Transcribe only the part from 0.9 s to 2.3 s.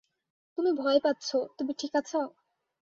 পাচ্ছ তুমি ঠিক আছো?